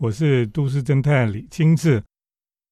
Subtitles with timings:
[0.00, 2.02] 我是都市侦探李清志。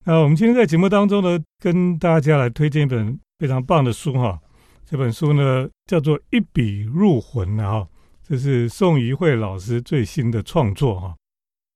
[0.07, 4.41] 那我们今天在节目当中呢，跟大家来推荐一本非常棒的书哈。
[4.87, 7.87] 这本书呢叫做《一笔入魂》哈，
[8.27, 11.15] 这是宋怡慧老师最新的创作哈。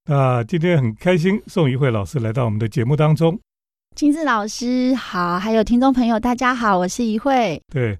[0.06, 3.38] 那今天很开心，宋怡慧老师来到我们的节目当中。
[3.94, 7.60] 金志老师好，还有听众朋友大家好，我是怡慧。
[7.70, 7.98] 对，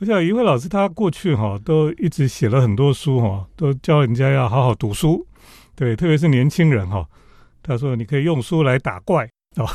[0.00, 5.26] 我想怡慧老师她过去哈都一直写了很多书哈，都教人家要好好读书。
[5.80, 7.08] 对，特别是年轻人哈，
[7.62, 9.24] 他说你可以用书来打怪
[9.56, 9.66] 哦，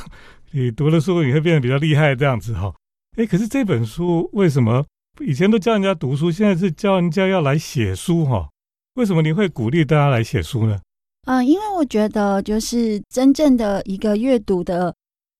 [0.52, 2.72] 你读了书你会变得比较厉害这样子哈。
[3.18, 4.86] 哎，可是这本书为什么
[5.20, 8.48] 以前都教人家读书，现在是教人家要来写书哈？
[8.94, 10.80] 为什么你会鼓励大家来写书呢？
[11.26, 14.94] 嗯，因为我觉得就是真正的一个阅读的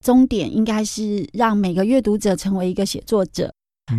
[0.04, 3.54] 终点，应该是让每个阅读者成为一个写作者。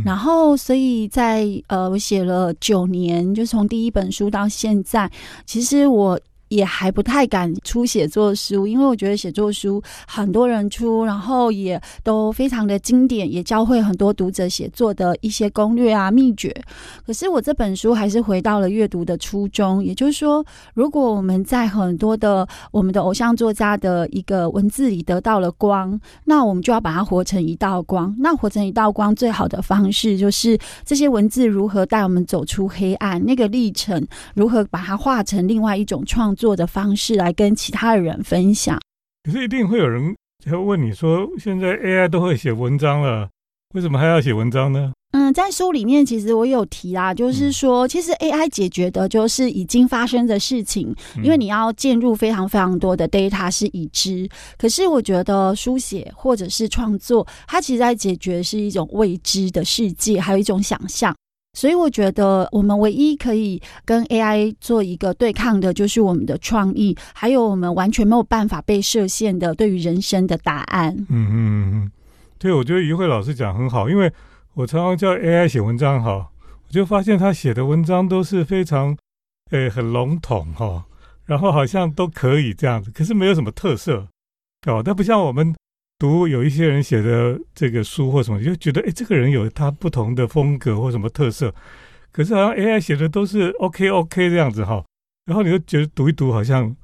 [0.04, 5.08] 然后，所以在呃，我写了九年，就从第一本书到现在，
[5.44, 6.20] 其实我。
[6.48, 16.54] 也还不太敢出写作书，因为我觉得写作书很多人出，然后也都非常的经典，也教会很多读者写作的一些攻略啊秘诀。
[17.04, 20.44] 可是我这本书还是回到了阅读的初衷，也就是说，
[20.74, 28.14] 如果我们在很多的我们的偶像作家的一个文字里得到了光，那我们就要把它活成一道光。
[28.20, 36.35] 那活成一道光最好的方式，就是这些文字如何带我们走出黑暗，那个历程如何把它化成另外一种创。
[36.36, 38.78] 做的方式来跟其他的人分享，
[39.24, 43.28] 可是一定会有人会问你说：现在 AI 都会写文章了，
[43.74, 44.92] 为什么还要写文章呢？
[45.12, 54.28] 嗯，在书里面其实我有提啦，就是说，其实 AI 解决的就是已经发生的事情，因为你要进入非常非常多的 data 是已知。
[54.58, 61.16] 可是我觉得书写或者是创作，它其实在解决是一种未知的世界，还有一种想象。
[61.56, 70.94] 所以我觉得，我们唯一可以跟 AI 做一个对抗的，就是我们的创意，还有我们完全没有办法被设限的对于人生的答案。
[71.08, 71.90] 嗯嗯嗯，
[72.38, 74.12] 对，我觉得于慧老师讲很好，因为
[74.52, 76.28] 我常常叫 AI 写文章哈，
[76.68, 78.94] 我就发现他写的文章都是非常，
[79.50, 80.84] 诶，很笼统哈，
[81.24, 84.06] 然后好像都可以这样子，可是没有什么特色
[84.66, 85.54] 哦，但不像我们。
[85.98, 91.54] 读有一些人写的这个书或什么，就觉得哎，这个人有他不同的风格或什么特色，
[92.12, 94.84] 可是好像 AI 写的都是 OK OK 这样子哈，
[95.24, 96.74] 然后你就觉得读一读，好像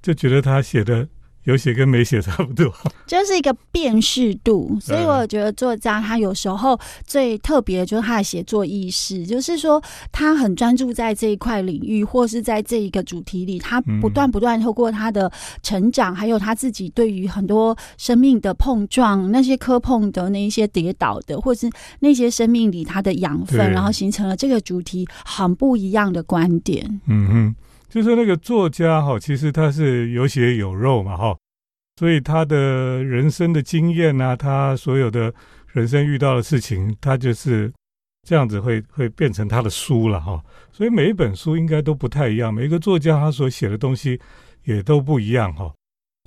[0.00, 1.08] 就觉得他写的。
[1.44, 2.72] 有写跟没写差不多，
[3.06, 4.76] 就是一个辨识度。
[4.80, 15.30] 所以我觉得作家他有时候最特别的就是他的写作意识，就是说他很专注在这一块领域，或是在这一个主题里，他不断不断透过他的
[15.62, 27.00] 成长，还有他自己对于很多生命的碰撞，那些磕碰的那一些跌倒的，或是那些生命里他的养分，然后形成了这个主题很不一样的观点。
[27.06, 27.54] 嗯哼。
[27.94, 31.38] 就是那个作家哈，其实他是有血有肉嘛哈，
[31.94, 35.32] 所以他的人生的经验呐，他所有的
[35.68, 37.72] 人生遇到的事情，他就是
[38.26, 40.42] 这样子会会变成他的书了哈。
[40.72, 44.20] 所以每一本书应该都不太一样，每一个作家他所写的东西
[44.64, 45.72] 也都不一样哈。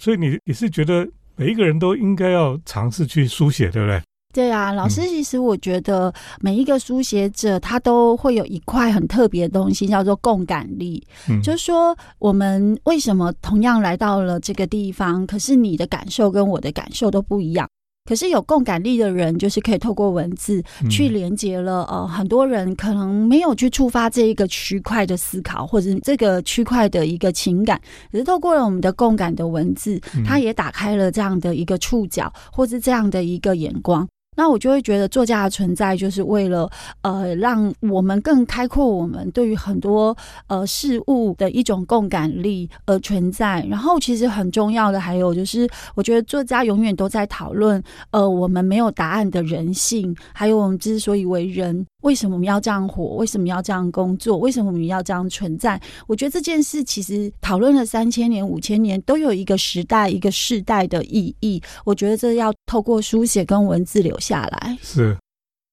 [0.02, 1.06] 所以你你是觉得
[1.36, 4.02] 每一个人都应该要尝试去书写，对不对？
[4.38, 11.04] 对啊，老师，其实我觉得每一个书写者他都会有一块很特别的东西，叫做共感力。
[11.28, 17.68] 嗯，就是说我们为什么同样来到了这个地方，可是你的感受跟我的感受都不一样。
[18.08, 21.84] 可是有共感力的人，就是可以透过文字去连接了。
[21.86, 27.82] 呃，很多人可能没有去触发这一个区块的思考，或者这个区块的一个情感，
[28.12, 34.08] 可是透过了我们的共感的文字，它也打开了这样的一个触角，或是这样的一个眼光。
[34.38, 36.70] 那我就会觉得作家的存在就是为了，
[37.02, 40.16] 呃，让我们更开阔我们对于很多
[40.48, 43.66] 呃事物的一种共感力而存在。
[43.68, 51.86] 然后，其实很重要的还有就是，我觉得作家永远都在讨论，呃，我们没有答案的人性，还有我们之所以为人。
[52.04, 53.16] 为什么我们要这样活？
[53.16, 54.38] 为什么要这样工作？
[54.38, 55.82] 为什么我们要这样存在？
[56.06, 61.62] 我觉得这件事其实讨论了三千年、五千年，都有一个时代、一个世代的意义。
[61.84, 64.78] 我觉得这要透过书写跟文字留下来。
[64.82, 65.18] 是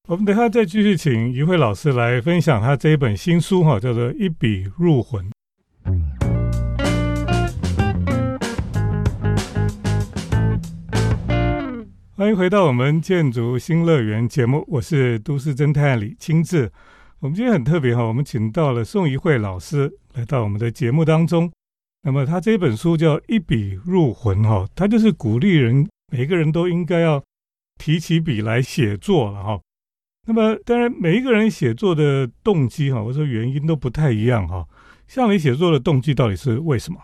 [0.07, 5.23] 我们等下再继续请于慧老师来分享他这一本新书哈，叫做《一笔入魂》。
[12.17, 16.71] 欢迎回到我们建筑新乐园节目，我是都市侦探李清志。
[17.19, 21.51] 我们今天很特别哈，我们请到了宋怡慧老师来到我们的节目当中。
[22.03, 27.21] 那么他这本书叫《一笔入魂》哈，他就是鼓励人每个人都应该要
[27.77, 29.59] 提起笔来写作了哈。
[30.25, 34.65] 那么当然每一个人写作的动机哈，或者说原因都不太一样哈。
[35.05, 36.97] 像你写作的动机到底是为什么？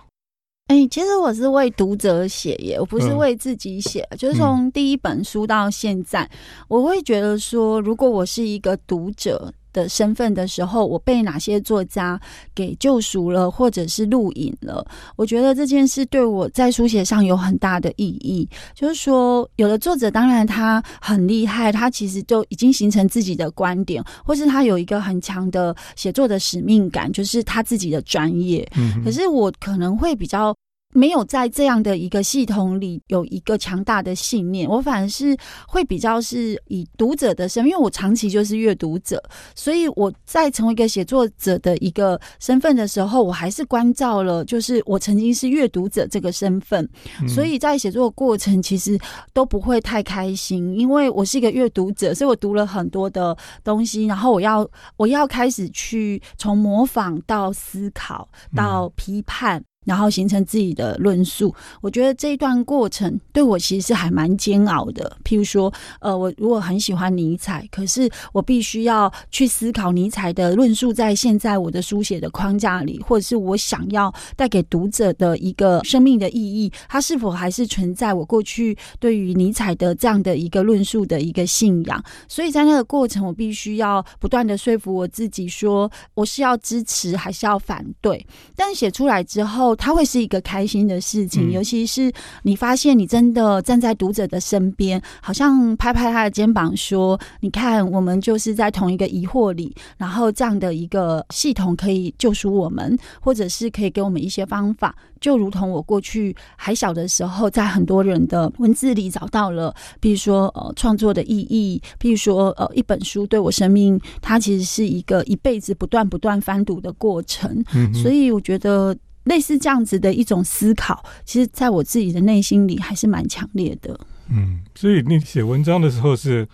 [0.72, 4.08] 哎，其实我是为读者写耶，我不是为自己写。
[4.18, 6.26] 就是从第一本书到现在，
[6.70, 9.54] 我会觉得说，如果我是一个读者。
[9.74, 12.20] 的身份的时候，我被哪些作家
[12.54, 14.86] 给救赎了，或者是录影了？
[15.16, 18.48] 我觉得这件事对我在书写上有很大的意义。
[18.74, 28.68] 就是说，有的作者当然他很厉害，他其实就已经形成自己的观点，或是他有一个很强的写作的使命感，就是他自己的专业。
[28.76, 30.56] 嗯，可是我可能会比较。
[30.94, 35.36] 没有在这样的一个系统里有一个强大的信念，我反而是
[35.68, 39.22] 会比较是以读者的身份，因为我长期就是阅读者，
[39.56, 46.88] 所以我在成为一个写作者的一个身份的时候，我还是关照了，就是我曾经是阅读者这个身份，
[47.28, 49.00] 所以在写作的过程其实
[49.34, 59.64] 都不会太开心，因为我是一个阅读者，所以我读了很多的东西，然后我要我要开始去从模仿到思考到批判。
[59.84, 65.18] 然后形成自己的论述，我觉得这一段过程对我其实是还蛮煎熬的。
[65.24, 82.04] 譬如说，呃，我如果很喜欢尼采，可是我必须要去思考尼采的论述在现在我的书写的框架里，或者是我想要带给读者的一个生命的意义，它是否还是存在我过去对于尼采的这样的一个论述的一个信仰？
[82.28, 88.24] 所以在那个过程，我必须要不断的说服我自己，说我是要支持还是要反对。
[88.56, 89.71] 但写出来之后。
[89.76, 92.12] 它会是一个开心的事情，尤其是
[92.44, 117.64] 你发现你真的站在读者的身边，好像拍拍他的肩膀说：“你看，我们就是在同一个疑惑里，然后这样的一个系统可以救赎我们，或者是可以给我们一些方法。”就如同我过去还小的时候，在很多人的文字里找到了，比如说呃创作的意义，比如说呃一本书对我生命，它其实是一个一辈子不断不断翻读的过程。
[117.76, 118.98] 嗯所以我觉得。
[119.24, 124.00] 类似这样子的一种思考，其实在我自己的内心里还是蛮强烈的。
[124.30, 126.48] 嗯，所以你写文章的时候是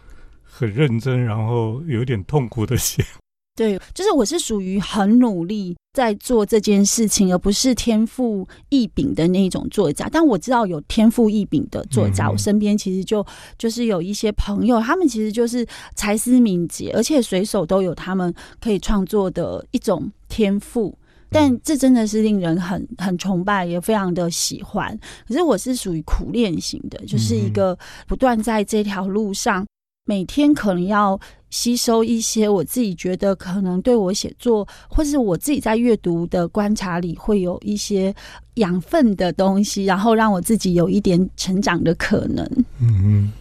[0.44, 3.04] 很认真，然后有点痛苦的写。
[3.56, 10.08] 对，就是我是属于很努力在做这件事情，而不是天赋异禀的那种作家。
[10.12, 13.26] 但我知道有天赋异禀的作家，我身边其实就
[13.58, 15.66] 就是有一些朋友，他们其实就是
[15.96, 20.96] 才思敏捷，而且随手都有他们可以创作的一种天赋。
[21.30, 24.98] 但这真的是令人很很崇拜，也非常的喜欢。
[25.28, 27.78] 可是我是属于苦练型的，就是一个
[28.08, 29.66] 不断在这条路上，
[30.06, 31.20] 每天可能要
[31.50, 38.16] 吸收一些我自己觉得可能对我写作，或是我自己在阅读的观察里会有一些
[38.56, 42.46] 养分的东西，然后让我自己有一点成长的可能。
[42.80, 43.34] 嗯嗯，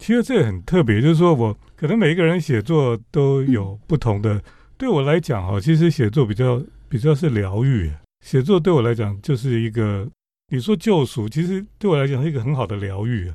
[0.00, 4.42] 其实这很特别，就是说我可能每一个人写作都有不同的。
[4.76, 6.60] 对我来讲，哈，其实写作比较。
[6.90, 7.88] 比较是疗愈，
[8.26, 10.10] 写作对我来讲就是一个，
[10.48, 13.32] 你说救赎，其实对我来讲是一个很好的疗愈。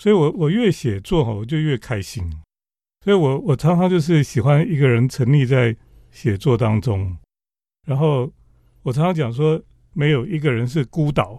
[0.00, 2.24] 所以我我越写作哈，我就越开心。
[3.04, 5.76] 所以我我常常就是喜欢一个人沉溺在
[6.10, 7.14] 写作当中。
[7.86, 8.32] 然后
[8.82, 9.62] 我常常讲说，
[9.92, 11.38] 没有一个人是孤岛。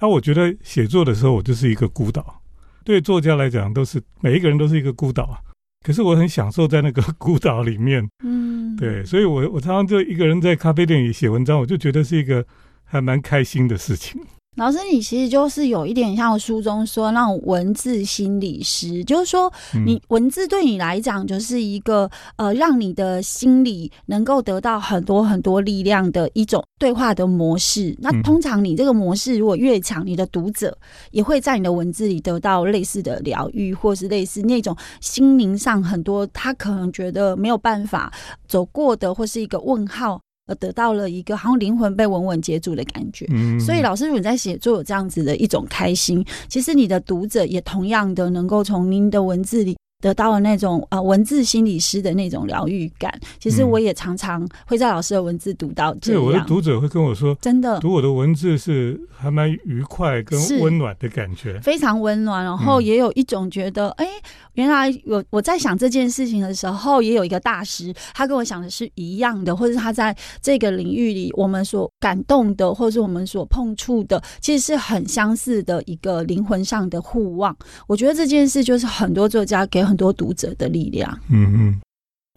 [0.00, 2.40] 那我觉得写作的时候，我就是一个孤岛。
[2.84, 5.42] 对作家来讲，都是每一个人都是一个孤岛。
[5.84, 12.44] 可是我很享受在那个 孤岛里面，嗯，对，所以我我常常就一个人在咖啡店里写文章，我就觉得是一个
[12.84, 14.20] 还蛮开心的事情。
[14.56, 19.52] 老师，你其实就是有一点像书中说那种文字心理师，就是说，
[19.84, 27.96] 你文字对你来讲就是一个呃，让你的心理能够得到很多很多力量的一种对话的模式。
[28.00, 30.78] 那通常你这个模式如果越强，你的读者
[31.10, 38.12] 也会在你的文字里得到类似的疗愈，或是类似那种心灵上很多他可能觉得没有办法
[38.46, 40.20] 走过的，或是一个问号。
[40.46, 43.26] 而得到了一个好像灵魂被稳稳接住的感觉，
[43.58, 49.76] 所以老师，如果在写作有这样子的一种开心，其实你的读者也同样的能够从您的文字里。
[50.04, 56.22] 得到了那种呃文字心理师的那种疗愈感，其实我也常常会在老师的文字读到这样。
[56.22, 62.44] 我的读者会跟我说，真的读我的文字是还蛮愉快跟温暖的感觉，非常温暖。
[62.44, 64.06] 然后也有一种觉得，哎，
[64.52, 77.56] 原来我我在想这件事情的时候，也有一个大师，他跟我想的是一样的，或者他在这个领域里，我们所感动的，或者是我们所碰触的，其实是很相似的一个灵魂上的互望。
[77.86, 79.93] 我觉得这件事就是很多作家给很。
[79.94, 81.16] 很多读者的力量。
[81.30, 81.80] 嗯嗯，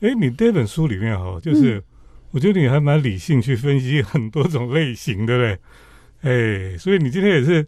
[0.08, 1.84] 哎，你这本书里面哈，就是
[2.30, 6.74] 我觉得你还蛮理性去分析很多种类型，对不对？
[6.74, 7.66] 哎，所以你今天也是，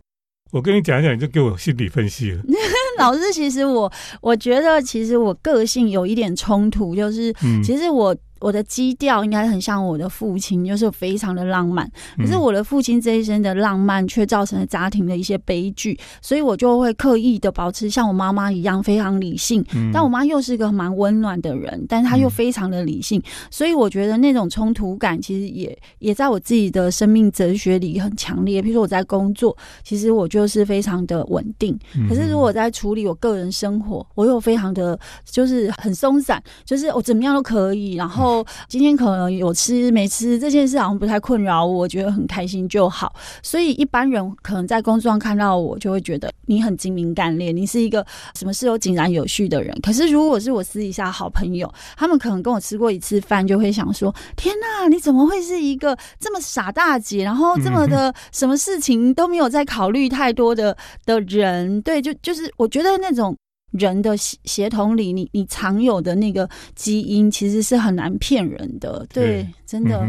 [0.51, 2.43] 我跟你讲一讲，你就给我心理分析了。
[2.99, 3.91] 老师，其实我
[4.21, 11.89] 我觉得，其实我个性有一点冲突，就是其实我我的基调应该很像我的父亲，就是非常的浪漫。
[12.17, 19.63] 可是我的父亲这一生的浪漫，却造成了家庭的一些悲剧，所以我就会刻意的保持像我妈妈一样非常理性。
[19.93, 28.61] 但我妈又是个蛮温暖的人，但她又非常的理性，所以我觉得那种冲突感其实也也在我自己的生命哲学里很强烈。
[28.61, 31.77] 比如说我在工作，其实我就是非常的稳定，
[32.07, 38.28] 可是如果我在处理我个人生活，我又非常的就是很松散，就是我怎么样都可以，然后。
[38.67, 43.13] 今天可能有吃没吃这件事好像不太困扰我，我觉得很开心就好。
[43.41, 48.05] 所以一般人可能在工作上看到我，就会觉得你很精明干练，你是一个
[48.35, 49.77] 什么事都井然有序的人。
[49.81, 61.81] 可是如果是我私底下好朋友，他们可能跟我吃过一次饭，就会想说：天哪，你怎么会是一个这么傻大姐，然后这么的什么事情都没有在考虑太多的的人？
[61.81, 63.35] 对，就就是我觉得那种。
[63.71, 69.05] 人的协协同里，你你常有的那个基因，其实是很难骗人的。
[69.13, 70.07] 对，真的，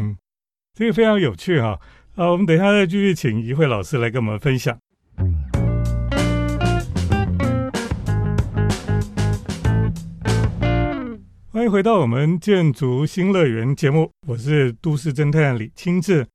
[0.75, 1.79] 这个非常有趣哈。
[2.15, 4.79] 啊，我们等一下再继续请一慧老师来跟我们分享。
[11.53, 16.27] 欢迎回到我们建筑新乐园节目，我是都市侦探李清志。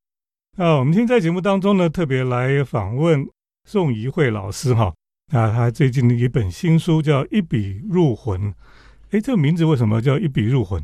[0.56, 3.26] 那我们今天在节目当中呢，特别来访问
[3.64, 4.94] 宋怡慧老师哈。
[5.32, 8.40] 那他最近的一本新书叫《一笔入魂》，
[9.10, 10.80] 哎，这个名字为什么叫“一笔入魂”？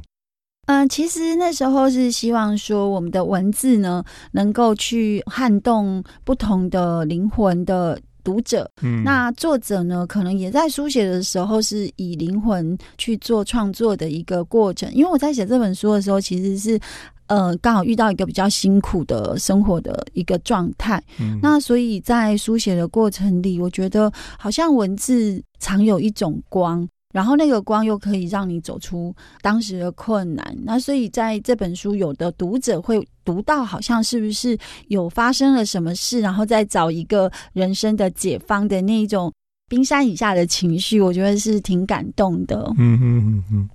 [0.66, 8.68] 嗯，其实那时候是希望说，我们的文字呢，能够去撼动不同的灵魂的读者。
[8.82, 14.92] 嗯，那作者呢，可能也在书写的时候是以灵魂去做创作的一个过程。
[14.92, 16.80] 因为我在写这本书的时候，其实是。
[17.26, 21.02] 呃，刚好遇到一个比较辛苦的生活的一个状态，
[21.40, 30.56] 那所以在书写的过程里，我觉得好像文字常有一种光，然后那个光又可以让你走出当时的困难。
[30.62, 39.32] 那所以在这本书，有的读者会读到，好像是不是有发生了什么事，然后再找一个人生的解放的那一种
[39.68, 42.70] 冰山以下的情绪，我觉得是挺感动的。
[42.76, 43.68] 嗯嗯嗯嗯。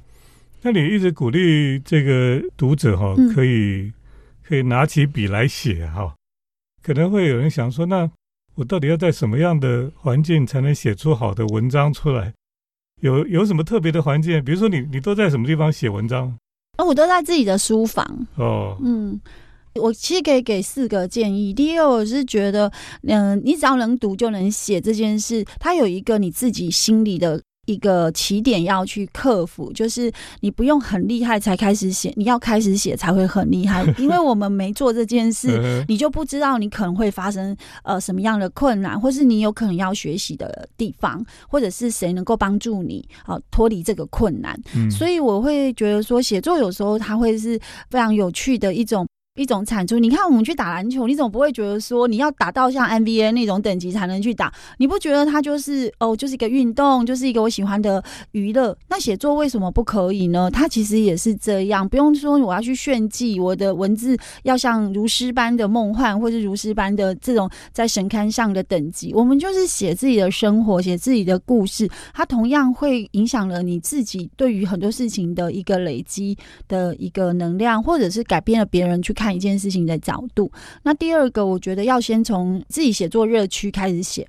[0.68, 3.90] 那你一直鼓励这个读者哈，可以
[4.44, 6.14] 可以拿起笔来写哈，
[6.84, 8.12] 可能会有人想说，那
[8.56, 12.34] 我到底要在什么样的环境才能写出好的文章出来？
[13.00, 14.44] 有有什么特别的环境？
[14.44, 16.38] 比如说你你都在什么地方写文章？
[16.78, 18.28] 哦，我都在自己的书房。
[18.36, 19.18] 哦，嗯，
[19.76, 21.54] 我其实可以给四个建议。
[21.54, 22.70] 第一个，我是觉得，
[23.04, 27.42] 嗯，你只要能读就能写这件事，它有一个你自己心里的。
[27.68, 33.86] 一个起点要去克服，就是你不用很厉害才开始写，你要开始写才会很厉害。
[34.00, 44.60] 因为我们没做这件事，你就不知道你可能会发生呃什么样的困难，或是你有可能要学习的地方，或者是谁能够帮助你啊脱离这个困难。
[44.90, 47.60] 所以我会觉得说，写作有时候它会是
[47.90, 49.06] 非常有趣的一种。
[49.38, 58.76] 一种产出，你看我们去打篮球，你总不会觉得说你要打到像 NBA 那种等级才能去打，你不觉得它就是哦，就是一个运动，就是一个我喜欢的娱乐？
[58.90, 60.50] 那写作为什么不可以呢？
[60.52, 69.14] 它其实也是这样，不用说我要去炫技，我的文字要像如诗般的梦幻，或是如诗般的这种在神龛上的等级。
[69.14, 76.36] 我们就是写自己的生活，写自己的故事，它同样会影响了你自己对于很多事情的一个累积
[76.68, 79.27] 的一个能量，或者是改变了别人去看。
[79.28, 80.50] 看一件事情的角度。
[80.84, 84.26] 那第二个，我觉得要先从自己写作热区开始写。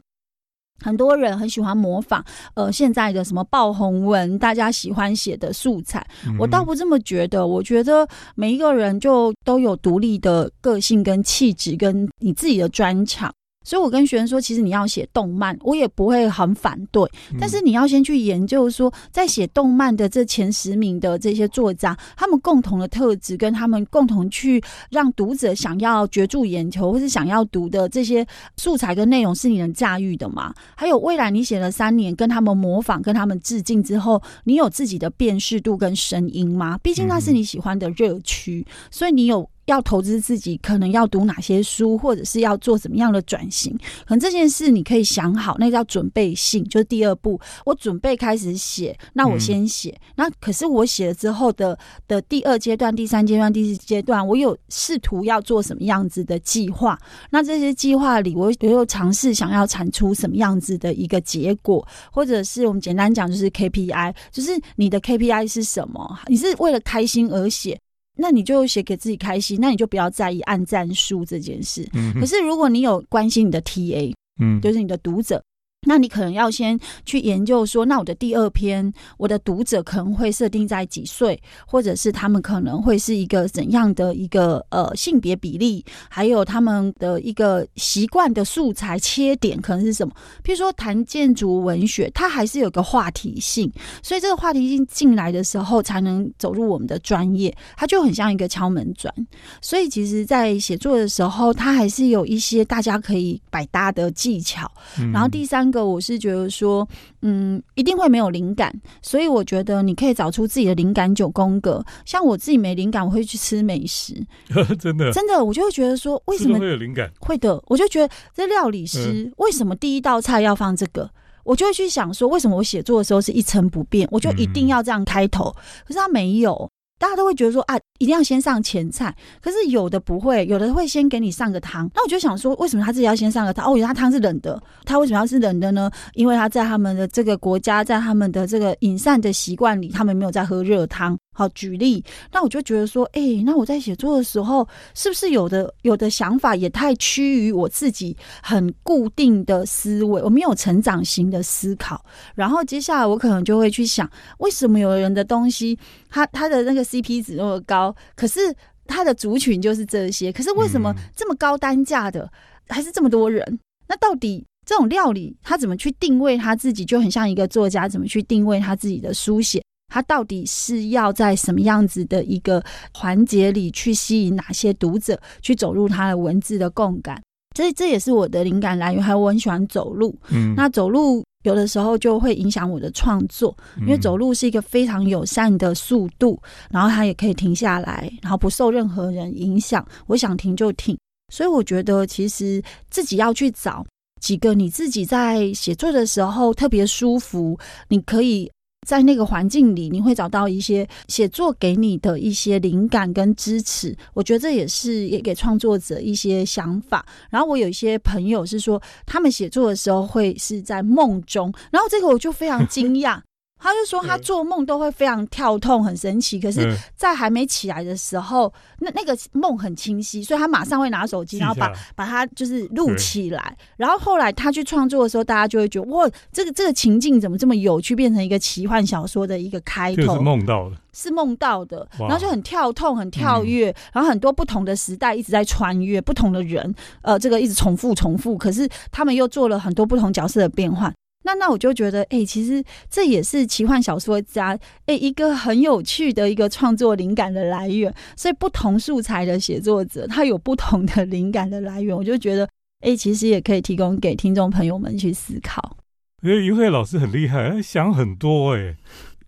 [0.85, 2.25] 很多人很喜欢模仿，
[2.55, 6.05] 呃，现在的什么爆红文，大家喜欢写的素材。
[6.37, 7.47] 我倒不这么觉得。
[7.47, 13.33] 我觉得每一个人就都有独立的个性跟气质，跟你自己的专长。
[13.69, 17.07] 所以，我跟学生说，其实你要写动漫，我也不会很反对。
[17.39, 24.59] 但是，你要先去研究说，在写动漫的这前十名的这些作家，他们共同的特质，跟他们共同去
[24.91, 30.55] 让读者想要攫住眼球，或是想要读的这些素材跟内容，是你能驾驭的吗？
[30.75, 36.79] 还有，未来你写了三年，跟他们模仿，跟他们致敬之后，你有自己的辨识度跟声音吗？
[36.83, 39.47] 毕竟那是你喜欢的热区，所以你有。
[39.69, 43.77] 要投资自己，可能要读哪些书，或者是要做怎么样的转型？
[44.07, 47.39] 可能这件事你可以想好，那叫准备性，就是第二步。
[47.67, 49.95] 我准备开始写，那我先写。
[50.17, 56.99] 那可是我写了之后的的第二阶段、第三阶段、第四阶段，我有试图要做什么样子的计划？
[57.31, 66.19] 那这些计划里，我我有尝试想要产出什么样子的一个结果，或者是我们简单讲，就是 KPI，就是你的 KPI 是什么？
[66.27, 67.79] 你是为了开心而写？
[68.19, 71.89] 那你就写给自己开心，那你就不要在意按赞数这件事。
[72.19, 75.43] 可是如果你有关心你的 TA，嗯，就是你的读者，
[75.87, 90.13] 那你可能要先去研究说，那我的第二篇，我的读者可能会设定在几岁，或者是他们可能会是一个怎样的一个呃性别比例，还有他们的一个习惯的素材切点可能是什么？
[90.43, 99.15] 譬如说谈建筑文学，它还是有个话题性，所以这个话题性进来的时候，才能走入我们的专业，它就很像一个敲门砖。
[99.63, 104.69] 所以其实，在写作的时候，它还是有一些大家可以百搭的技巧。
[105.13, 105.68] 然后第三。
[105.71, 106.87] 个我是觉得说，
[107.23, 108.73] 嗯，一定会没有灵感，
[109.03, 111.85] 所以我觉得你可以找出自己的灵感九宫格。
[112.05, 114.15] 像我自己没灵感，我会去吃美食，
[114.79, 117.11] 真的，真的，我就会觉得说，为什么会有灵感？
[117.21, 121.11] 会的，我就觉得这料理师为什么第一道菜要放这个？
[121.45, 124.07] 我就会去想说，为什么我写作的时候是一成不变？
[124.11, 125.51] 我就一定要这样开头，
[125.87, 126.69] 可是他没有。
[127.01, 131.91] 大家都会觉得说啊，一定要先上前菜，可是有的不会，有的会先给你上个汤。
[131.95, 133.71] 那我就想说，为什么他自己要先上个汤？
[133.71, 135.91] 哦，原来汤是冷的，他为什么要是冷的呢？
[136.15, 141.19] 因为他在他们的这个国家，在他们的这个饮膳的习惯里，他们没有在喝热汤。
[141.33, 142.03] 好，举例，
[142.33, 152.05] 那我就觉得说，哎，那我在写作的时候，是不是有的有的想法也太趋于我自己很固定的思维，我没有成长型的思考。
[152.35, 155.79] 然后接下来我可能就会去想，为什么有人的东西，
[156.11, 158.55] 他他的那个 CP 值那么高，可是
[158.87, 162.31] 他的族群就是这些，可是为什么这么高单价的
[162.69, 163.59] 还是这么多人？
[163.87, 169.63] 那到底这种料理他怎么去定位他自己，就很像一个作家怎么去定位他自己的书写？
[169.91, 177.23] 他到底是要在什么样子的一个环节里去吸引哪些读者去走入他的文字的共感？
[177.57, 179.03] 这这也是我的灵感来源。
[179.03, 186.41] 还有我很喜欢走路，嗯，那走路有的时候就会影响我的创作，因为走路是一个非常友善的速度，
[186.71, 190.99] 然后它也可以停下来，然后不受任何人影响，我想停就停。
[191.33, 193.85] 所以我觉得其实自己要去找
[194.21, 198.51] 几个你自己在写作的时候特别舒服，你可以。
[198.87, 203.95] 在那个环境里，你会找到一些写作给你的一些灵感跟支持。
[204.15, 207.05] 我觉得这也是也给创作者一些想法。
[207.29, 213.21] 然后我有一些朋友是说，他们写作的时候会是在梦中，然后这个我就非常惊讶。
[213.59, 216.39] 他就说他做梦都会非常跳痛，很神奇。
[216.39, 223.57] 可是，在还没起来的时候，那那个梦很清晰，所以他马上会拿手机，然后把把它就是录起来。
[223.77, 230.15] 然后后来他去创作的时候，大家就会觉得哇，这个这个情境怎么这么有趣，变成一个奇幻小说的一个开头。
[230.15, 240.93] 是梦到的，是梦到的，然后就很跳痛，很跳跃，然后很多不同的时代一直在穿越，不同的人，呃，这个一直重复重复，可是他们又做了很多不同角色的变换。
[241.29, 247.95] 那那我就觉得，哎，其实这也是奇幻小说家哎一个很有趣的一个创作灵感的来源。
[248.17, 251.95] 所以不同素材的写作者，他有不同的灵感的来源。
[251.95, 252.49] 我就觉得，
[252.81, 255.77] 哎，其实也可以提供给听众朋友们去思考。
[256.23, 258.75] 我觉得于慧老师很厉害，想很多哎，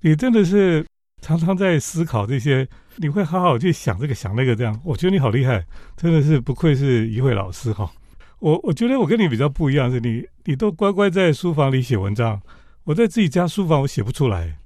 [0.00, 0.86] 你真的是
[1.20, 4.80] 常常在思考这些，你会好好去想这个想那个这样。
[4.82, 5.66] 我觉得你好厉害，
[5.98, 7.92] 真的是不愧是于慧老师哈。
[8.40, 12.40] 我我觉得我跟你比较不一样，是你你都乖乖在书房里写文章，
[12.84, 14.56] 我在自己家书房我写不出来，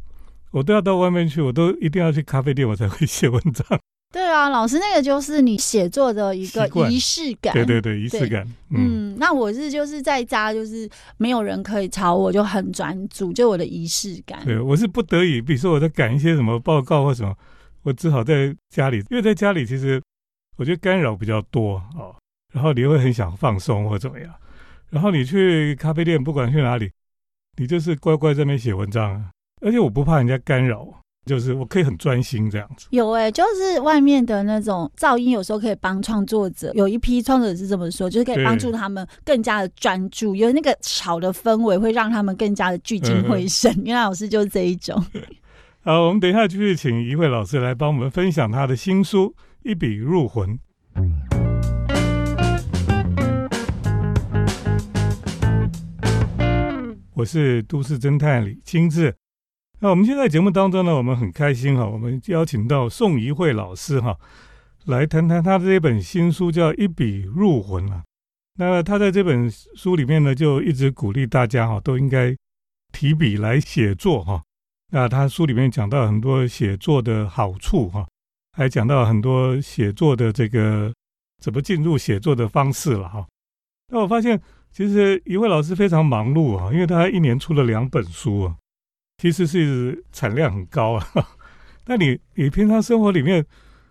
[0.53, 3.67] 我都要到外面去，我都一定要去咖啡店我才会写文章。
[4.15, 7.53] 对啊，老师那个就是你写作的一个仪式感。
[7.53, 8.47] 对对对，仪式感。
[8.71, 14.39] 嗯，那我是就是在家就是没有人可以吵我，就很专注，就我的仪式感。
[14.45, 17.37] 对，我是不得已，比如说我在赶一些什么报告或什么，
[17.83, 20.01] 我只好在家里，因为在家里其实
[20.59, 22.15] 我觉得干扰比较多哦。
[22.55, 24.33] 然后你会很想放松或怎么样，
[24.91, 26.89] 然后你去咖啡店，不管去哪里，
[27.59, 29.29] 你就是乖乖在那边写文章，
[29.61, 30.87] 而且我不怕人家干扰，
[31.27, 32.87] 就是我可以很专心这样子。
[32.91, 36.71] 有哎，就是外面的那种噪音，有时候可以帮创作者。
[36.75, 43.75] 有一批创作者是这么说，就是可以帮助他们更加的专注，有那个吵的氛围会让他们更加的聚精会神。
[43.85, 45.05] 原来老师就是这一种。
[45.83, 49.35] 好，我们等一下继续请一位老师来帮我们分享他的新书
[49.69, 50.57] 《一笔入魂》。
[57.17, 59.15] 我是都市侦探李清志。
[59.79, 64.19] 那我们现在节目当中呢，我们很开心哈，我们邀请到宋怡慧老师哈，
[64.87, 68.03] 来谈谈他的这本新书叫《一笔入魂》啊。
[68.57, 72.37] 那他在这本书里面呢，就一直鼓励大家哈，都应该
[72.91, 74.43] 提笔来写作哈。
[74.91, 78.05] 那他书里面讲到很多写作的好处哈，
[78.55, 80.93] 还讲到很多写作的这个
[81.41, 83.25] 怎么进入写作的方式了哈。
[83.93, 84.41] 那我发现。
[84.77, 88.57] 其实一位老师非常忙碌啊，因为他一年出了两本书啊，
[89.19, 91.07] 其实是产量很高啊。
[91.87, 93.47] 那你你平常生活里面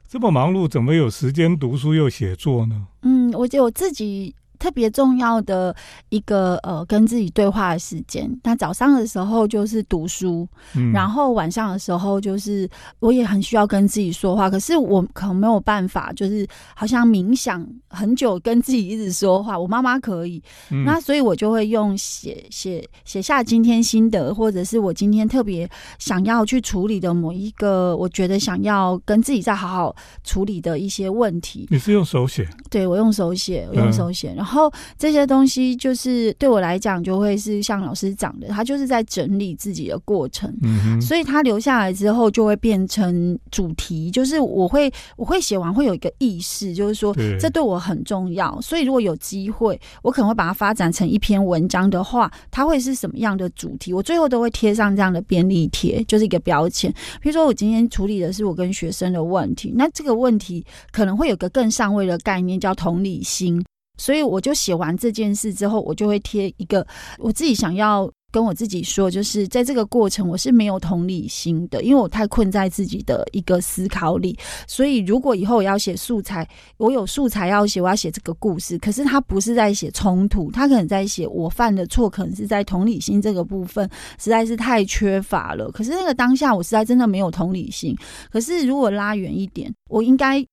[0.05, 2.87] 这么忙碌，怎么有时间读书又写作呢？
[3.03, 4.35] 嗯，我就我自己。
[4.63, 5.75] 特别重要的
[6.07, 8.31] 一个呃跟自己对话的时间。
[8.45, 10.47] 那早上的时候就是读书，
[10.93, 19.59] 然后晚上的时候就是我也很需要跟自己说话，可是我可能没有办法，就是好像冥想很久跟自己一直说话。
[19.59, 20.41] 我妈妈可以，
[20.85, 31.67] 那所以我就会用写写写下今天心得，或者是我今天特别想要去处理的某一个，我觉得想要跟自己再好好处理的一些问题。
[31.69, 32.47] 你是用手写？
[32.69, 34.52] 对我用手写，我用手写，然后。
[34.53, 40.53] 后这些东西就是对我来讲，就会是像老师讲的，他就是在整理自己的过程，
[41.01, 53.91] 所以他留下来之后就会变成主题，就是我会我会写完会有一个意识，就是说这对我很重要，所以如果有机会，我可能会把它发展成一篇文章的话，它会是什么样的主题？
[53.91, 56.93] 我最后都会贴上这样的便利贴，就是一个标签。
[57.19, 63.63] 比如说我今天处理的是我跟学生的问题，那这个问题可能会有个更上位的概念叫同理心。
[63.97, 66.85] 所以我就写完这件事之后，我就会贴一个
[67.19, 74.35] 我自己想要跟我自己说，就是在这个过程我是没有同理心的，因为我太困在自己的一个思考里。
[74.67, 83.87] 所以如果以后我要写素材，我有素材要写，我要写这个故事，可是他不是在写冲突，他可能在写我犯的错，可能是在同理心这个部分
[84.19, 85.69] 实在是太缺乏了。
[85.71, 87.95] 可是那个当下我实在真的没有同理心。
[88.31, 90.43] 可是如果拉远一点，我应该。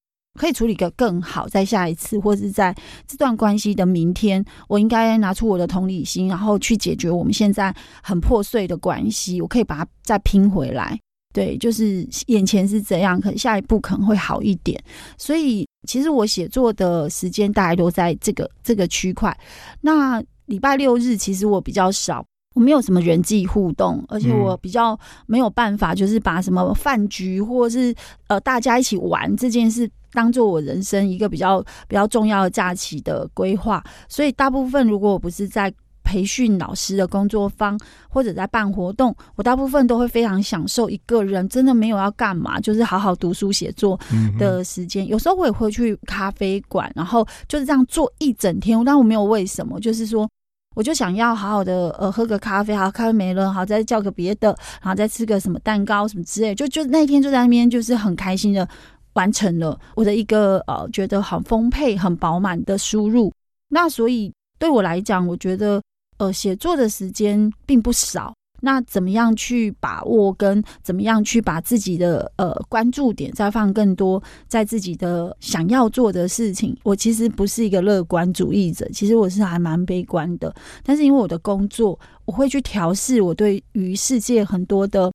[0.41, 2.75] 可以处理个更好，在下一次，或是在
[3.07, 9.39] 这段关系的明天，我应该拿出我的同理心，然后去解决我们现在很破碎的关系。
[9.43, 10.99] 我可以把它再拼回来。
[11.35, 14.83] 对，就是眼前是怎样，可下一步可能会好一点。
[15.19, 19.37] 所以，其实我写作的时间大概都在这个这个区块。
[19.83, 27.95] 那礼拜六日其实我比较少，我没有什么人际互动，而且我比较没有办法，就是把什么饭局或是
[28.27, 29.91] 呃大家一起玩这件事。
[30.13, 43.97] 当做我人生一个比较比较重要的假期的规划，所以大部分如果我不是在培训老师的工作方或者在办活动，我大部分都会非常享受一个人真的没有要干嘛，就是好好读书写作
[44.37, 45.07] 的时间。
[45.07, 50.29] 有时候我也会去咖啡馆，然后就是这样坐一整天，但我没有为什么，就是说
[50.77, 58.69] 我就想要好好的呃喝个咖啡，好咖啡没了，好再叫个别的，然后再吃个什么蛋糕什么之类，就就那一天就在那边就是很开心的。
[59.15, 63.31] 完成了我的一个呃，觉得很丰沛、很饱满的输入。
[63.69, 65.83] 那所以对我来讲，我觉得
[66.19, 68.33] 呃，写作的时间并不少。
[68.61, 76.77] 那怎么样去把握，跟怎么样去把自己的呃关注点再放更多在自己的想要做的事情？
[76.83, 80.55] 我其实不是一个乐观主义者，其实我是还蛮悲观的。
[80.83, 85.11] 但是因为我的工作，我会去调试我对于世界很多的。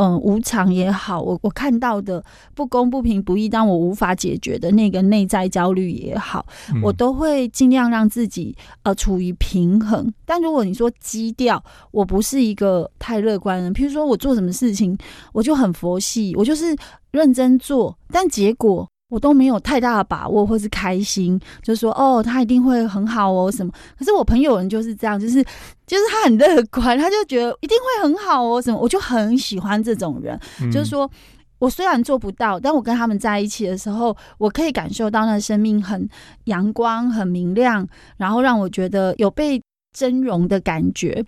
[0.00, 6.46] 嗯，无常也好，我我看到的不公不平不义，但我无法解决的那个内在焦虑也好，
[6.82, 10.10] 我都会尽量让自己呃处于平衡。
[10.24, 13.74] 但如果你说基调，我不是一个太乐观的人。
[13.74, 14.96] 譬如说我做什么事情，
[15.34, 16.74] 我就很佛系，我就是
[17.10, 18.89] 认真做，但结果。
[19.10, 23.70] 我都没有太大的把握，或是开心，就说哦，他一定会很好哦，什么？
[23.98, 25.42] 可是我朋友人就是这样，就是
[25.86, 28.78] 就是他很乐观，他就觉得一定会很好哦，什么？
[28.78, 30.40] 我就很喜欢这种人，
[30.72, 31.10] 就是说
[31.58, 36.08] 我虽然做不到，但我跟他们在一起的时候，我可以感受到那生命很
[36.44, 39.60] 阳光、很明亮，然后让我觉得有被
[39.92, 41.24] 真容的感觉。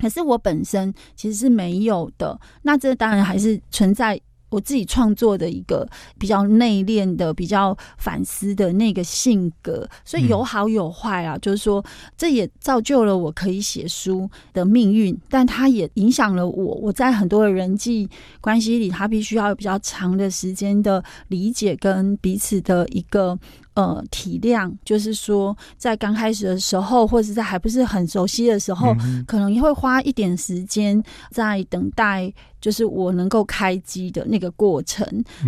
[0.00, 4.20] 可是我本身其实是没有的，那这当然还是存在。
[4.54, 5.88] 我自己创作的一个
[6.18, 11.36] 比较内敛的、比较反思的那个性格，所以有好有坏啊。
[11.38, 11.84] 就是说，
[12.16, 16.74] 这也造就了我可以写书的命运，但它也影响了我。
[16.76, 18.08] 我在很多的人际
[18.40, 23.36] 关系里，他必须要有比较长的时间的理解跟彼此的一个。
[23.74, 28.94] 呃，体谅就是说，在刚开始的时候，或者在还不是很熟悉的时候，
[29.26, 35.06] 可能也会花一点时间在等待，就是我能够开机的那个过程。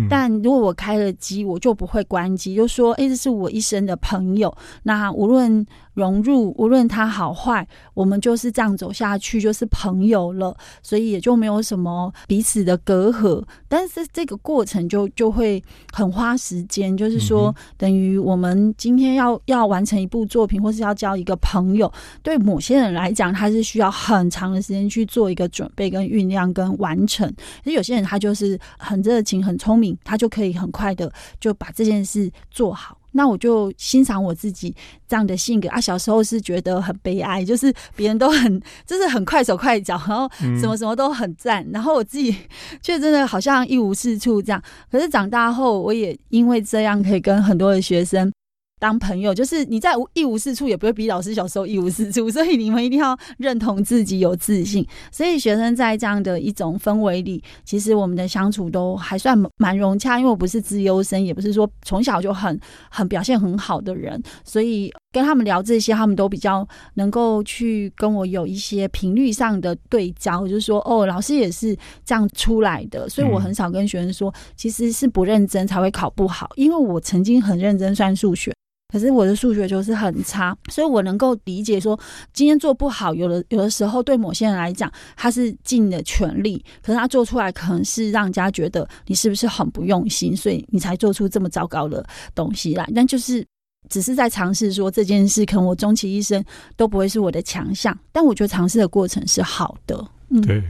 [0.09, 4.55] 但如果我开了机，我就不会关机，就说，哎，这是我一生的朋友。
[4.83, 5.65] 那无论。
[5.97, 13.43] 融入，无论他好坏，我们就是这样走下去，就是朋友了，所以也就没有什么彼此的隔阂。
[13.67, 15.59] 但是这个过程就就会
[15.91, 27.31] 很花时间，就是说，等于我们今天要要完成一部作品，或是要交一个朋友，对某些人来讲，他是需要很长的时间去做一个准备、跟酝酿、跟完成。
[27.65, 32.97] 而有些人他就是很热情、很聪明，他就可以很快的就把这件事做好。
[33.17, 34.73] 那我就欣赏我自己
[35.07, 35.81] 这样的性格啊。
[35.81, 42.33] 小时候是觉得很悲哀，就是别人都很就是很快手快脚，然后什么什么都很赞，然后我自己
[42.81, 44.61] 却真的好像一无是处这样。
[44.91, 48.31] 可是长大后，我也因为这样可以跟很多的学生
[48.79, 54.85] 当朋友，就是你在无一无是处，也不会比老师小时候一无是处，所以你们一定要认同自己，有自信。
[55.11, 60.19] 所以学生在这样的一种氛围里，其实我们的相处都还算蛮融洽。
[60.19, 62.59] 因为我不是资优生，也不是说从小就很
[62.89, 73.09] 很表现很好的人，所以跟他们聊这些，他们都比较能够去跟我有一些频率上的对焦，就是说，哦，老师也是这样出来的。
[73.09, 78.53] 所以我很少跟学生说，其实是不认真才会考不好，因为我曾经很认真算数学。
[78.91, 81.99] 可是我的数学就是很差，所以我能够理解说，
[82.31, 92.89] 今天做不好，有的有的时候对某些人来讲，他是尽了全力，可是他做出来可能是让人家觉得你是不是很不用心，所以你才做出这么糟糕的东西来。
[92.95, 93.45] 但就是
[93.89, 96.41] 只是在尝试说这件事，可能我终其一生
[96.77, 100.07] 都不会是我的强项，但我觉得尝试的过程是好的。
[100.29, 100.63] 嗯，对。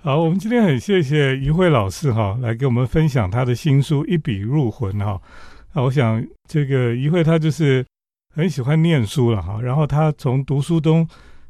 [0.00, 5.20] 好，我们今天很谢谢于慧老师哈，来给我们分享他的新书《一笔入魂》哈。
[5.74, 7.84] 那我想，这个一会他就是
[8.34, 11.06] 很喜欢念书了哈，然后他从读书中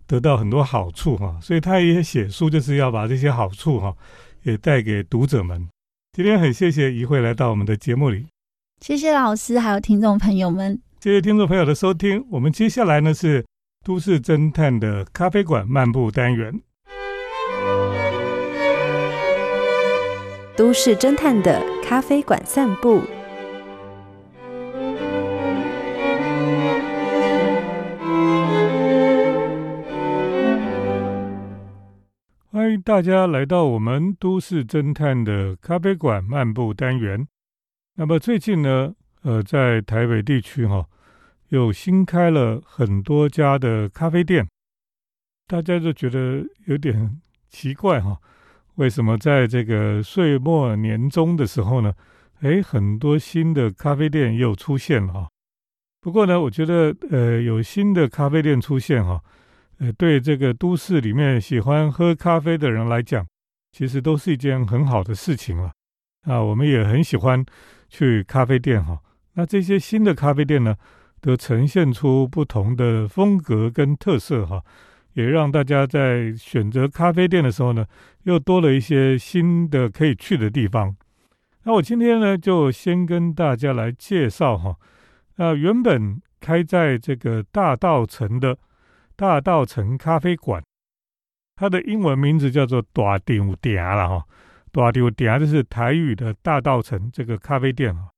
[0.07, 3.95] 得到很多好处哈，所以他也写书，就是要把这些好处哈
[4.43, 5.69] 也带给读者们。
[6.13, 8.27] 今天很谢谢一会来到我们的节目里，
[8.81, 12.27] 谢谢老师，还有听众朋友们，谢谢听众朋友的收听。
[12.31, 13.45] 我们接下来呢是
[13.85, 16.61] 都市侦探的咖啡馆漫步单元，
[20.57, 23.03] 都市侦探的咖啡馆散步。
[32.89, 37.29] 大家来到我们都市侦探的咖啡馆漫步单元。
[37.97, 40.87] 那么最近呢，呃，在台北地区哈，
[41.49, 44.49] 又新开了很多家的咖啡店，
[45.47, 47.21] 大家就觉得有点
[47.51, 48.19] 奇怪哈，
[48.77, 51.93] 为什么在这个岁末年终的时候呢，
[52.41, 55.29] 哎，很多新的咖啡店又出现了哈。
[56.01, 59.23] 不过呢，我觉得呃，有新的咖啡店出现哈。
[59.79, 63.25] 呃，对这个都市里面喜欢喝咖啡的人来讲，
[63.71, 65.71] 其实都是一件很好的事情了。
[66.27, 67.45] 啊，我们也很喜欢
[67.89, 68.99] 去咖啡店哈。
[69.35, 70.75] 那这些新的咖啡店呢，
[71.21, 74.61] 都呈现出不同的风格跟特色哈，
[75.13, 77.87] 也让大家在选择咖啡店的时候呢，
[78.25, 80.97] 又多了一些新的可以去的地方。
[81.63, 84.75] 那我今天呢，就先跟大家来介绍哈。
[85.37, 88.59] 那原本开在这个大道城的。
[89.19, 90.63] 大道城咖啡馆，
[91.57, 94.25] 它的英文名字叫做大丢店了哈。
[94.71, 98.13] 大丢店就是台语的大道城这个咖啡店哈，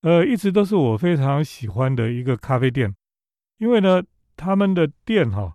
[0.00, 2.90] 呃，一直都是我非常喜欢的一个咖啡店，
[3.58, 4.02] 因为呢，
[4.34, 5.52] 他们的店哈，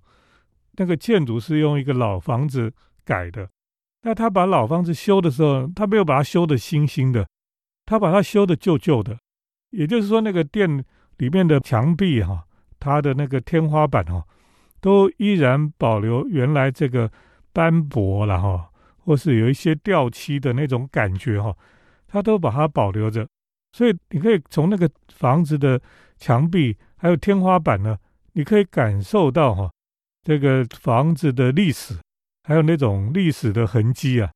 [0.73, 2.71] 那个建筑是用一个老房子
[3.03, 3.49] 改的，
[4.03, 7.27] 那他把老房子修的时候，他没有把它修的新新的，
[7.87, 9.17] 他把它修的旧旧的，
[9.71, 10.85] 也就是说，那个店
[11.17, 12.45] 里面的墙壁哈，
[12.79, 14.23] 它的那个天花板哈。
[14.81, 17.11] 都依然保留原来这个
[17.51, 21.55] 斑驳了哈，或是有一些掉漆的那种感觉哈，
[22.07, 23.27] 它都把它保留着，
[23.73, 25.81] 所以你可以从那个房子的
[26.17, 27.97] 墙壁还有天花板呢，
[28.33, 29.71] 你可以感受到哈
[30.23, 31.95] 这个房子的历史，
[32.43, 34.31] 还有那种历史的痕迹啊。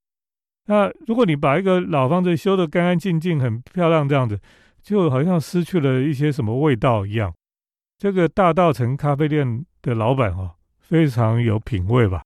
[0.65, 4.39] 那如果你把一个老房子修得干干净净、很漂亮这样子，
[4.81, 7.33] 就好像失去了一些什么味道一样。
[8.03, 9.65] 这个大道城咖啡店。
[9.81, 12.23] 的老板哦非常有品味吧？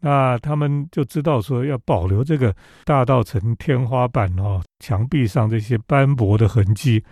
[0.00, 7.02] 那他们就知道说要保留这个大道城天花板哦墙壁上这些斑驳的痕迹，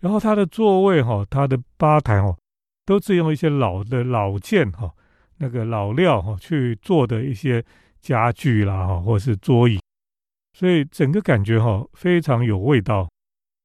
[0.00, 2.36] 然后他的座位哈，他的吧台哦，
[2.84, 4.90] 都是用一些老的老件哈，
[5.38, 7.64] 那个老料哈去做的一些
[8.02, 9.80] 家具啦哈，或是桌椅，
[10.52, 13.08] 所以整个感觉哈非常有味道，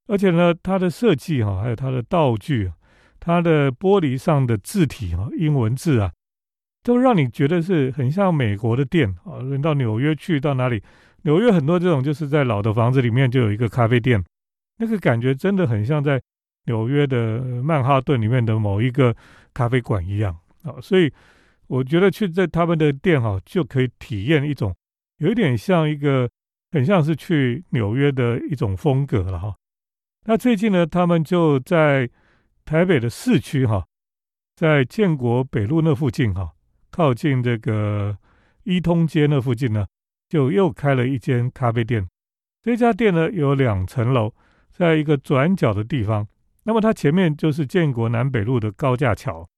[0.07, 2.71] 而且呢，它的设计哈，还有它的道具。
[3.29, 6.11] 它的玻璃上的字体啊，英文字啊，
[6.81, 9.37] 都让你觉得是很像美国的店啊。
[9.43, 10.81] 人到纽约去到哪里，
[11.21, 14.23] 纽约很多这种就是在老的房子里面就有一个咖啡店，
[14.79, 16.19] 那个感觉真的很像在
[16.65, 19.15] 纽约的曼哈顿里面的某一个
[19.53, 20.81] 咖啡馆一样啊。
[20.81, 21.13] 所以
[21.67, 24.75] 我觉得去在他们的店哈，就可以体验一种
[25.19, 26.27] 有一点像一个
[26.71, 29.53] 很像是去纽约的一种风格了哈。
[30.25, 32.09] 那最近呢，他们就在。
[32.69, 33.83] 台北的市区哈，
[34.55, 36.51] 在建国北路那附近哈，
[36.91, 38.15] 靠近这个
[38.61, 39.87] 一通街那附近呢，
[40.27, 42.07] 就又开了一间咖啡店。
[42.61, 44.35] 这家店呢有两层楼，
[44.69, 46.27] 在一个转角的地方。
[46.61, 49.49] 那么它前面就是建国南北路的高架桥。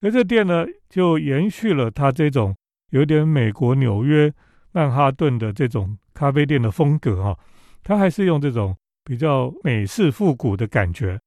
[0.00, 2.56] 而这店呢，就延续了它这种
[2.92, 4.32] 有点美国纽约
[4.72, 7.38] 曼哈顿的这种咖啡店的风格哈。
[7.82, 11.20] 它还是用这种比较美式复古的感觉。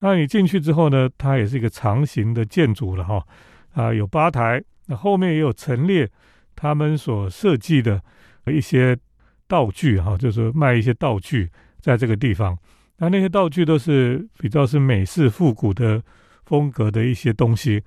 [0.00, 3.24] 那你进去之后呢，它也是一个长形的建筑了哈，
[3.72, 6.10] 啊，有吧台，那后面也有陈列
[6.56, 8.02] 他们所设计的
[8.46, 8.96] 一些
[9.46, 12.58] 道具哈，就是卖一些道具在这个地方。
[12.96, 16.02] 那那些道具都是比较是美式复古的
[16.44, 17.82] 风格的一些东西。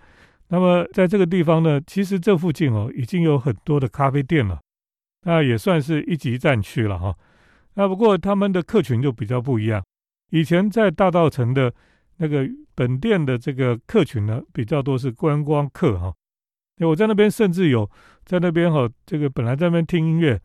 [0.49, 4.59] 那么在这个地方呢，其实这附近哦已经有很多的咖啡店了，
[5.23, 7.15] 那也算是一级战区了哈。
[7.73, 9.83] 那不过他们的客群就比较不一样。
[10.29, 11.73] 以前在大道城的
[12.23, 16.13] 那个本店的这个客群呢，比较多是观光客哈。
[16.79, 17.89] 我在那边甚至有
[18.23, 20.39] 在那边哈，这个本来在那边听音乐，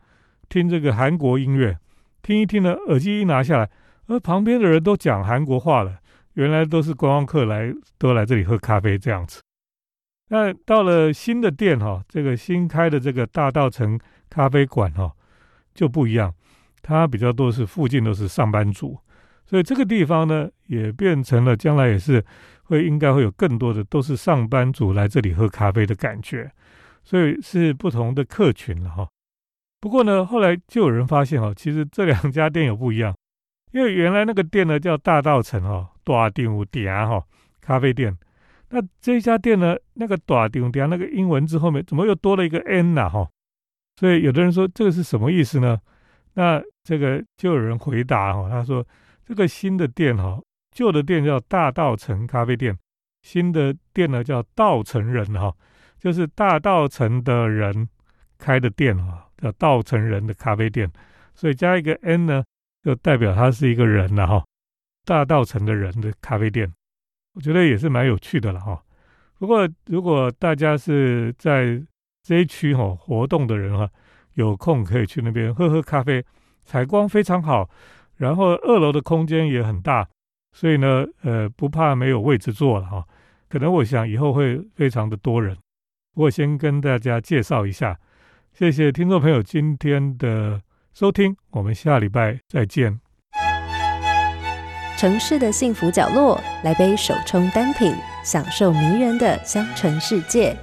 [0.49, 1.77] 听这个韩国音乐，
[2.21, 3.69] 听一听呢，耳机一拿下来。
[4.07, 5.99] 而旁边的人都讲韩国话了，
[6.33, 9.41] 原来都是观光客来，都来这里喝咖啡这样子。
[10.27, 13.97] 那到了新的店哈，这个新开的这个大道城
[14.29, 15.13] 咖啡馆哈，
[15.73, 16.33] 就不一样，
[16.81, 18.99] 它比较多是附近都是上班族，
[19.49, 22.23] 所以这个地方呢，也变成了将来也是
[22.65, 26.51] 会应该会有更多的都是上班族来这里喝咖啡的感觉，
[27.03, 29.09] 所以是不同的客群了哈。
[29.81, 33.11] 不过呢，后来就有人发现哈，其实这两家店有不一样。
[33.71, 37.23] 因为原来那个店呢叫大道城哈，大丁店哈
[37.59, 38.15] 咖啡店。
[38.69, 43.27] 那这家店呢，那个大丁店那个英文字后面怎么又多了一个 N 呐哈？
[43.95, 45.79] 所以有的人说这个是什么意思呢？
[46.35, 48.85] 那这个就有人回答哈，他说
[49.29, 52.75] 这个新的店哈，旧的店叫大道城咖啡店，
[53.21, 55.55] 新的店呢叫道城人哈，
[55.99, 57.87] 就是大道城的人
[58.39, 60.91] 开的店哈，叫道城人的咖啡店，
[61.35, 62.43] 所以加一个 N 呢。
[62.81, 64.41] 就代表他是一个人了哈，
[65.03, 66.73] 大道城的人的咖啡店，
[67.33, 68.81] 我觉得也是蛮有趣的了哈。
[69.37, 71.79] 不过如果大家是在
[72.23, 73.87] 这一区哈活动的人哈，
[74.35, 76.25] 有空可以去那边喝喝咖啡，
[76.63, 77.69] 采光非常好，
[78.19, 80.07] 然后二楼的空间也很大，
[80.51, 83.03] 所以呢，呃，不怕没有位置坐了哈。
[83.47, 85.57] 可能我想以后会非常的多人。
[86.15, 87.97] 我先跟大家介绍一下，
[88.53, 90.61] 谢谢听众朋友今天的。
[90.91, 92.99] 收听，我们下礼拜再见。
[94.97, 100.57] 城市的幸福角落，来杯手冲单品，享受迷人的香醇世界。